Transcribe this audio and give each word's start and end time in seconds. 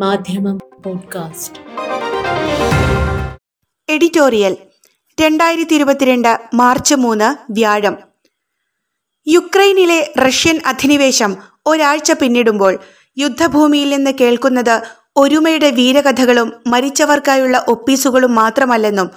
മാധ്യമം 0.00 0.58
podcast. 0.84 1.58
Editorial 3.88 4.56
രണ്ടായിരത്തി 5.20 5.74
ഇരുപത്തിരണ്ട് 5.74 6.40
മാർച്ച് 6.54 6.94
മൂന്ന് 6.94 7.52
വ്യാഴം. 7.52 7.96
യുക്രൈനിലെ 9.28 10.12
റഷ്യൻ 10.18 10.60
അധിനിവേശം 10.66 11.36
ഒരാഴ്ച 11.66 12.12
പിന്നിടുമ്പോൾ 12.12 12.78
യുദ്ധഭൂമിയിൽ 13.18 13.88
നിന്ന് 13.88 14.10
കേൾക്കുന്നത് 14.20 14.80
ഒരുമയുടെ 15.16 15.70
വീരകഥകളും 15.70 16.52
മരിച്ചവർക്കായുള്ള 16.66 17.64
ഒപ്പീസുകളും 17.68 18.34
മാത്രമല്ലെന്നും 18.34 19.10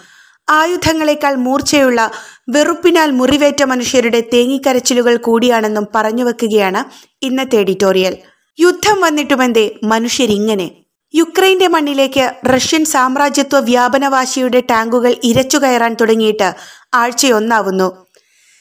ആയുധങ്ങളെക്കാൾ 0.49 1.35
മൂർച്ചയുള്ള 1.35 2.11
വെറുപ്പിനാൽ 2.49 3.11
മുറിവേറ്റ 3.11 3.63
മനുഷ്യരുടെ 3.63 4.23
തേങ്ങിക്കരച്ചിലുകൾ 4.33 5.17
കൂടിയാണെന്നും 5.17 5.87
പറഞ്ഞുവെക്കുകയാണ് 5.95 6.85
ഇന്നത്തെ 7.25 7.55
എഡിറ്റോറിയൽ. 7.55 8.17
യുദ്ധം 8.59 9.01
വന്നിട്ടുമെന്തേ 9.01 9.79
മനുഷ്യരിങ്ങനെ? 9.83 10.71
യുക്രൈന്റെ 11.15 11.67
മണ്ണിലേക്ക് 11.67 12.33
റഷ്യൻ 12.45 12.85
സാമ്രാജ്യത്വ 12.85 13.59
വ്യാപനവാശിയുടെ 13.59 14.59
ടാങ്കുകൾ 14.59 15.15
ഇരച്ചുകയറാൻ 15.23 15.93
തുടങ്ങിയിട്ട് 16.01 16.55
ആഴ്ചയൊന്നാവുന്നു. 16.93 18.05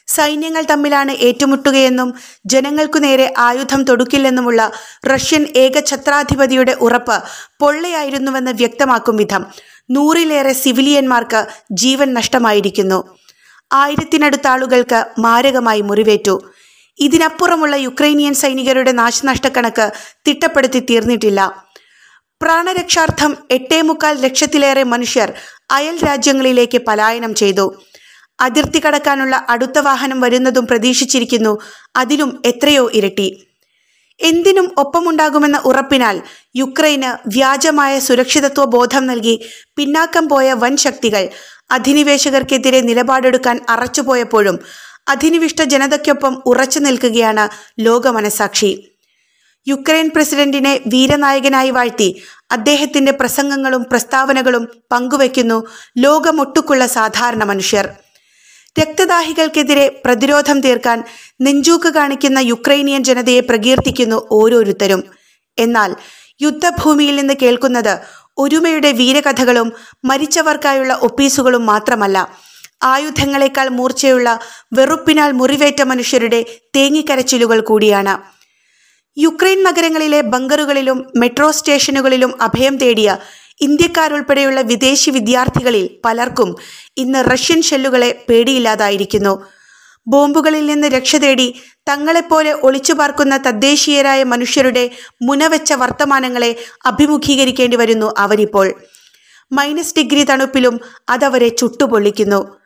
സൈന്യങ്ങൾ 0.07 0.65
തമ്മിലാണ് 0.71 1.13
ഏറ്റുമുട്ടുകയെന്നും 1.13 2.15
ജനങ്ങൾക്കു 2.47 2.99
നേരെ 2.99 3.35
ആയുധം 3.39 3.85
തൊടുക്കില്ലെന്നുമുള്ള 3.85 4.71
റഷ്യൻ 5.07 5.47
ഏകഛത്രാധിപതിയുടെ 5.57 6.73
ഉറപ്പ് 6.73 7.23
പൊള്ളയായിരുന്നുവെന്ന് 7.61 8.51
വ്യക്തമാക്കും 8.51 9.17
വിധം. 9.17 9.47
നൂറിലേറെ 9.91 10.53
സിവിലിയന്മാർക്ക് 10.53 11.47
ജീവൻ 11.73 12.15
നഷ്ടമായിരിക്കുന്നു. 12.15 13.17
ആയിരത്തിനടുത്താളുകൾക്ക് 13.73 15.05
മാരകമായി 15.19 15.81
മുറിവേറ്റു. 15.81 16.41
ഇതിനപ്പുറമുള്ള 17.01 17.77
യുക്രൈനിയൻ 17.77 18.35
സൈനികരുടെ 18.35 18.93
നാശനഷ്ടക്കണക്ക് 18.93 19.93
തിട്ടപ്പെടുത്തി 20.29 20.79
തീർന്നിട്ടില്ല. 20.91 21.41
പ്രാണരക്ഷാർത്ഥം 22.43 23.37
എട്ടേ 23.51 23.81
മുക്കാൽ 23.81 24.21
ലക്ഷത്തിലേറെ 24.21 24.83
മനുഷ്യർ 24.83 25.33
അയൽ 25.71 25.97
രാജ്യങ്ങളിലേക്ക് 26.07 26.79
പലായനം 26.79 27.35
ചെയ്തു. 27.35 27.83
അതിർത്തി 28.41 28.81
കടക്കാനുള്ള 28.85 29.47
അടുത്ത 29.49 29.79
വാഹനം 29.79 30.21
വരുന്നതും 30.21 30.67
പ്രതീക്ഷിച്ചിരിക്കുന്നു. 30.67 31.59
അതിലും 31.97 32.43
എത്രയോ 32.47 32.91
ഇരട്ടി. 32.95 33.45
എന്തിനും 34.21 34.75
ഒപ്പമുണ്ടാകുമെന്ന 34.79 35.63
ഉറപ്പിനാൽ 35.65 36.21
യുക്രൈന് 36.57 37.29
വ്യാജമായ 37.29 37.99
സുരക്ഷിതത്വ 37.99 38.65
ബോധം 38.65 39.07
നൽകി 39.07 39.35
പിന്നാക്കം 39.77 40.29
പോയ 40.29 40.53
വൻ 40.53 40.77
ശക്തികൾ 40.77 41.29
അധിനിവേശകർക്കെതിരെ 41.71 42.81
നിലപാടെടുക്കാൻ 42.81 43.61
അറച്ചുപോയപ്പോഴും 43.69 44.59
അധിനിവിഷ്ട 45.09 45.63
ജനതയ്ക്കൊപ്പം 45.63 46.43
ഉറച്ചു 46.47 46.79
നിൽക്കുകയാണ് 46.79 47.49
ലോകമനസാക്ഷി. 47.81 48.89
യുക്രൈൻ 49.69 50.11
പ്രസിഡന്റിനെ 50.15 50.81
വീരനായകനായി 50.87 51.71
വാഴ്ത്തി 51.71 52.23
അദ്ദേഹത്തിന്റെ 52.51 53.13
പ്രസംഗങ്ങളും 53.13 53.83
പ്രസ്താവനകളും 53.85 54.69
പങ്കുവയ്ക്കുന്നു 54.93 55.67
ലോകമൊട്ടുക്കുള്ള 55.99 56.87
സാധാരണ 56.87 57.45
മനുഷ്യർ. 57.45 57.89
രക്തദാഹികൾക്കെതിരെ 58.81 60.03
പ്രതിരോധം 60.05 60.61
തീർക്കാൻ 60.61 61.05
നെഞ്ചൂക്ക് 61.41 61.89
കാണിക്കുന്ന 61.89 62.39
യുക്രൈനിയൻ 62.39 63.05
ജനതയെ 63.05 63.41
പ്രകീർത്തിക്കുന്നു 63.41 64.29
ഓരോരുത്തരും. 64.31 65.05
എന്നാൽ 65.59 65.97
യുദ്ധഭൂമിയിൽ 66.41 67.17
നിന്ന് 67.17 67.35
കേൾക്കുന്നത് 67.43 67.99
ഒരുമയുടെ 68.39 68.93
വീരകഥകളും 68.93 69.73
മരിച്ചവർക്കായുള്ള 70.05 70.95
ഒപ്പീസുകളും 71.03 71.67
മാത്രമല്ല. 71.67 72.19
ആയുധങ്ങളെക്കാൾ 72.83 73.69
മൂർച്ചയുള്ള 73.69 74.41
വെറുപ്പിനാൽ 74.73 75.31
മുറിവേറ്റ 75.31 75.83
മനുഷ്യരുടെ 75.83 76.45
തേങ്ങിക്കരച്ചിലുകൾ 76.77 77.61
കൂടിയാണ്. 77.61 78.19
യുക്രൈൻ 79.19 79.63
നഗരങ്ങളിലെ 79.63 80.21
ബങ്കറുകളിലും 80.21 81.13
മെട്രോ 81.17 81.51
സ്റ്റേഷനുകളിലും 81.51 82.43
അഭയം 82.43 82.77
തേടിയ 82.77 83.17
ഇന്ത്യക്കാരുൾപ്പെടെയുള്ള 83.61 84.61
വിദേശി 84.61 85.11
വിദ്യാർത്ഥികളിൽ 85.11 85.91
പലർക്കും 86.05 86.57
ഇന്ന് 86.97 87.25
റഷ്യൻ 87.33 87.63
ഷെല്ലുകളെ 87.63 88.25
പേടിയില്ലാതായിരിക്കുന്നു. 88.29 89.43
ബോംബുകളിൽ 90.09 90.67
നിന്ന് 90.67 90.89
രക്ഷ 90.89 91.17
തേടി 91.17 91.63
തങ്ങളെപ്പോലെ 91.89 92.53
ഒളിച്ചു 92.53 92.93
പാർക്കുന്ന 92.93 93.37
തദ്ദേശീയരായ 93.37 94.23
മനുഷ്യരുടെ 94.23 94.91
മുനവെച്ച 95.23 95.73
വർത്തമാനങ്ങളെ 95.73 96.57
അഭിമുഖീകരിക്കേണ്ടി 96.87 97.77
വരുന്നു 97.77 98.15
അവരിപ്പോൾ. 98.19 98.75
Minus 99.53 99.95
degree 99.99 100.25
തണുപ്പിലും 100.25 100.81
അതവരെ 101.09 101.49
ചുട്ടുപൊള്ളിക്കുന്നു. 101.49 102.58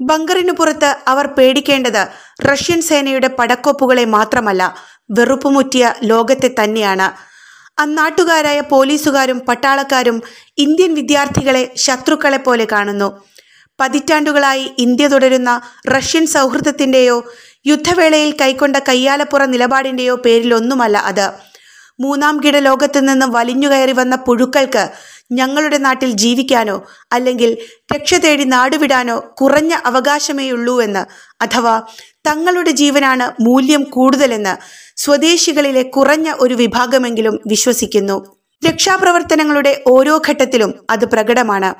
ബങ്കറിനു 0.00 0.52
പുറത്ത് 0.52 0.96
അവർ 1.08 1.26
പേടിക്കേണ്ടത് 1.26 2.08
റഷ്യൻ 2.44 2.82
സേനയുടെ 2.82 3.26
പടക്കോപ്പുകളെ 3.26 4.04
മാത്രമല്ല 4.04 4.74
വെറുപ്പുമുറ്റിയ 5.10 5.94
ലോകത്തെ 6.02 6.50
തന്നെയാണ്. 6.62 7.12
അന്നാട്ടുകാരായ 7.80 8.60
പോലീസുകാരും 8.60 9.40
പട്ടാളക്കാരും 9.40 10.22
ഇന്ത്യൻ 10.58 10.94
വിദ്യാർത്ഥികളെ 10.94 11.72
ശത്രുക്കളെ 11.76 12.36
പോലെ 12.36 12.66
കാണുന്നു. 12.72 13.24
പതിറ്റാണ്ടുകളായി 13.80 14.74
ഇന്ത്യ 14.78 15.06
തുടരുന്ന 15.06 15.60
റഷ്യൻ 15.88 16.26
സൗഹൃദത്തിന്റെയോ 16.26 17.32
യുദ്ധവേളയിൽ 17.66 18.34
കൈക്കൊണ്ട 18.40 18.76
കയ്യാലപ്പുറ 18.76 19.44
നിലപാടിന്റെയോ 19.44 20.14
പേരിലൊന്നുമല്ല 20.14 20.98
അത്. 20.98 21.30
മൂന്നാം 22.00 22.40
കിട 22.44 22.56
ലോകത്തു 22.56 23.00
നിന്ന് 23.00 23.26
വലിഞ്ഞുകയറി 23.26 23.92
വന്ന 23.92 24.16
പുഴുക്കൾക്ക് 24.16 24.90
ഞങ്ങളുടെ 25.32 25.78
നാട്ടിൽ 25.78 26.10
ജീവിക്കാനോ 26.10 26.86
അല്ലെങ്കിൽ 27.12 27.56
രക്ഷ 27.94 28.14
തേടി 28.14 28.44
നാടുവിടാനോ 28.44 29.20
കുറഞ്ഞ 29.20 29.78
അവകാശമേയുള്ളൂ 29.84 30.82
എന്ന് 30.82 31.04
അഥവാ 31.42 31.82
തങ്ങളുടെ 32.26 32.70
ജീവനാണ് 32.70 33.42
മൂല്യം 33.42 33.82
കൂടുതലെന്ന് 33.82 34.56
സ്വദേശികളിലെ 34.96 35.82
കുറഞ്ഞ 35.82 36.34
ഒരു 36.38 36.54
വിഭാഗമെങ്കിലും 36.54 37.40
വിശ്വസിക്കുന്നു. 37.46 38.38
രക്ഷാപ്രവർത്തനങ്ങളുടെ 38.66 39.82
ഓരോ 39.86 40.22
ഘട്ടത്തിലും 40.28 40.74
അത് 40.90 41.04
പ്രകടമാണ്. 41.04 41.74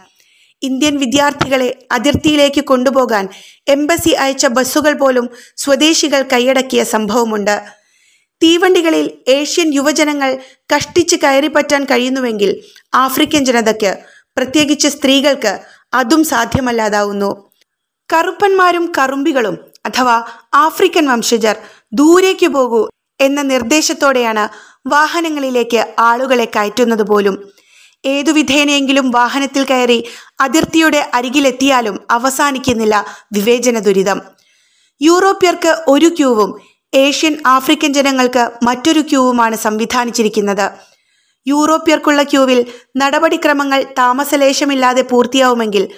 ഇന്ത്യൻ 0.62 0.99
വിദ്യാർത്ഥികളെ 0.99 1.87
അതിർത്തിയിലേക്ക് 1.93 2.65
കൊണ്ടുപോകാൻ 2.65 3.28
എംബസി 3.69 4.10
അയച്ച 4.10 4.47
ബസ്സുകൾ 4.47 4.93
പോലും 4.93 5.31
സ്വദേശികൾ 5.56 6.22
കൈയടക്കിയ 6.22 6.84
സംഭവമുണ്ട്. 6.84 7.84
തീവണ്ടികളിൽ 8.43 9.11
ഏഷ്യൻ 9.28 9.75
യുവജനങ്ങൾ 9.75 10.39
കഷ്ടിച്ച് 10.75 11.17
കയറിപ്പറ്റാൻ 11.17 11.84
കഴിയുന്നുവെങ്കിൽ 11.84 12.61
ആഫ്രിക്കൻ 12.95 13.45
ജനതയ്ക്ക് 13.45 13.99
പ്രത്യേകിച്ച് 14.37 14.89
സ്ത്രീകൾക്ക് 14.89 15.61
അതും 15.95 16.25
സാധ്യമല്ലാതാവുന്നു. 16.25 17.50
കറുപ്പന്മാരും 18.12 18.93
കറുമ്പികളും 18.99 19.59
അഥവാ 19.87 20.25
ആഫ്രിക്കൻ 20.55 21.06
വംശജർ 21.06 21.56
ദൂരേക്ക് 21.93 22.47
പോകൂ 22.47 22.89
എന്ന 23.21 23.43
നിർദ്ദേശത്തോടെയാണ് 23.43 24.49
വാഹനങ്ങളിലേക്ക് 24.87 25.95
ആളുകളെ 25.99 26.45
കയറ്റുന്നത് 26.45 27.03
പോലും. 27.03 27.53
ഏതു 28.05 28.31
വിധേനയെങ്കിലും 28.33 29.11
വാഹനത്തിൽ 29.11 29.65
കയറി 29.65 30.05
അതിർത്തിയുടെ 30.41 31.11
അരികിലെത്തിയാലും 31.15 32.01
അവസാനിക്കുന്നില്ല 32.11 33.05
വിവേചന 33.33 33.78
ദുരിതം. 33.78 34.21
യൂറോപ്യർക്ക് 35.03 35.84
ഒരു 35.89 36.09
ക്യൂവും 36.09 36.74
ഏഷ്യൻ 36.94 37.43
ആഫ്രിക്കൻ 37.47 37.93
ജനങ്ങൾക്ക് 37.93 38.50
മറ്റൊരു 38.62 39.00
ക്യൂവുമാണ് 39.00 39.56
സംവിധാനിച്ചിരിക്കുന്നത്. 39.56 40.71
യൂറോപ്യർക്കുള്ള 41.47 42.22
ക്യൂവിൽ 42.22 42.66
നടപടിക്രമങ്ങൾ 42.97 43.82
താമസലേശമില്ലാതെ 43.99 45.03
പൂർത്തിയാവുമെങ്കിൽ 45.03 45.88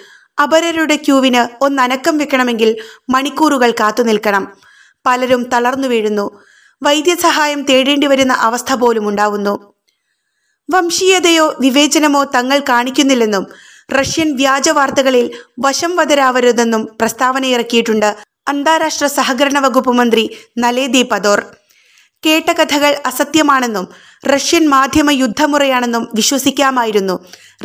അപരരുടെ 0.43 0.95
ക്യൂവിന് 0.95 1.63
ഒന്നനക്കം 1.63 2.17
വെക്കണമെങ്കിൽ 2.17 2.75
മണിക്കൂറുകൾ 3.09 3.71
കാത്തു 3.71 4.03
നിൽക്കണം. 4.03 4.57
പലരും 5.05 5.49
തളർന്നു 5.49 5.87
വീഴുന്നു. 5.87 6.41
വൈദ്യസഹായം 6.83 7.61
തേടേണ്ടി 7.61 8.07
വരുന്ന 8.07 8.33
അവസ്ഥ 8.33 8.73
പോലും 8.73 9.09
ഉണ്ടാവുന്നു. 9.09 9.73
വംശീയതയോ 10.71 11.55
വിവേചനമോ 11.59 12.23
തങ്ങൾ 12.23 12.59
കാണിക്കുന്നില്ലെന്നും 12.59 13.47
റഷ്യൻ 13.91 14.35
വ്യാജ 14.35 14.69
വാർത്തകളിൽ 14.69 15.31
വശം 15.59 15.95
വതരാവരുതെന്നും 15.95 16.97
പ്രസ്താവന 17.01 17.45
ഇറക്കിയിട്ടുണ്ട് 17.45 18.26
അന്താരാഷ്ട്ര 18.47 19.07
സഹകരണ 19.07 19.59
വകുപ്പ് 19.59 19.91
മന്ത്രി 19.91 20.29
നലേദി 20.57 21.01
പദോർ. 21.01 21.39
കേട്ട 22.25 22.49
കഥകൾ 22.51 22.95
അസത്യമാണെന്നും 23.05 23.87
റഷ്യൻ 24.27 24.69
മാധ്യമ 24.69 25.11
യുദ്ധമുറയാണെന്നും 25.11 26.07
വിശ്വസിക്കാമായിരുന്നു. 26.15 27.15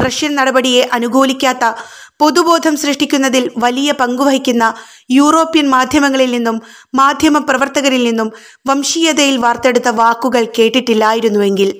റഷ്യൻ 0.06 0.34
നടപടിയെ 0.34 0.82
അനുകൂലിക്കാത്ത 0.92 1.72
പൊതുബോധം 2.18 2.76
സൃഷ്ടിക്കുന്നതിൽ 2.76 3.50
വലിയ 3.58 3.92
പങ്കുവഹിക്കുന്ന 3.92 4.64
യൂറോപ്യൻ 5.10 5.70
മാധ്യമങ്ങളിൽ 5.70 6.30
നിന്നും 6.30 6.62
മാധ്യമ 6.94 7.38
പ്രവർത്തകരിൽ 7.38 8.04
നിന്നും 8.04 8.32
വംശീയതയിൽ 8.68 9.36
വാർത്തെടുത്ത 9.36 9.88
വാക്കുകൾ 9.88 10.44
കേട്ടിട്ടില്ലായിരുന്നുവെങ്കിൽ. 10.58 11.70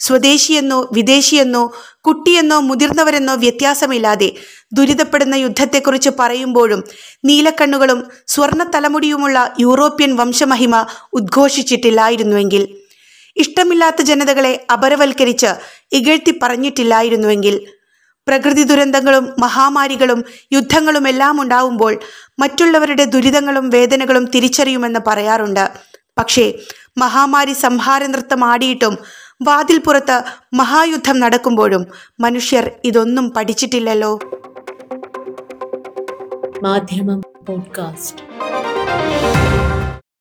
സ്വദേശിയെന്നോ 0.00 0.88
വിദേശിയെന്നോ 0.92 1.62
കുട്ടിയെന്നോ 2.00 2.60
മുതിർന്നവരെന്നോ 2.60 3.34
വ്യത്യാസമില്ലാതെ 3.34 4.28
ദുരിതപ്പെടുന്ന 4.72 5.34
യുദ്ധത്തെക്കുറിച്ച് 5.34 6.10
പറയുമ്പോഴും 6.18 6.84
നീലക്കണ്ണുകളും 7.24 8.00
സ്വർണ 8.26 8.62
തലമുടിയുമുള്ള 8.74 9.38
യൂറോപ്യൻ 9.60 10.16
വംശമഹിമ 10.16 10.86
ഉദ്ഘോഷിച്ചിട്ടില്ലായിരുന്നുവെങ്കിൽ 11.12 12.64
ഇഷ്ടമില്ലാത്ത 13.36 14.02
ജനതകളെ 14.02 14.66
അപരവൽക്കരിച്ച് 14.72 15.50
ഇകഴ്ത്തി 15.92 16.38
പറഞ്ഞിട്ടില്ലായിരുന്നുവെങ്കിൽ 16.42 17.60
പ്രകൃതി 18.26 18.62
ദുരന്തങ്ങളും 18.62 19.24
മഹാമാരികളും 19.38 20.24
യുദ്ധങ്ങളും 20.52 21.08
എല്ലാം 21.08 21.42
ഉണ്ടാവുമ്പോൾ 21.42 22.00
മറ്റുള്ളവരുടെ 22.38 23.04
ദുരിതങ്ങളും 23.04 23.70
വേദനകളും 23.70 24.24
തിരിച്ചറിയുമെന്ന് 24.24 25.00
പറയാറുണ്ട്. 25.06 25.64
പക്ഷേ 26.18 26.44
മഹാമാരി 26.98 27.52
സംഹാര 27.52 28.06
നൃത്തം 28.06 28.44
ആടിയിട്ടും 28.44 28.98
വാതിൽപ്പുറത്ത് 29.42 30.22
മഹായുദ്ധം 30.54 31.20
നടക്കുമ്പോഴും 31.20 31.86
മനുഷ്യർ 32.20 32.70
ഇതൊന്നും 32.84 33.30
പഠിച്ചിട്ടില്ലല്ലോ. 33.30 34.18
മാധ്യമം 36.62 37.20
പോഡ്കാസ്റ്റ്. 37.48 38.20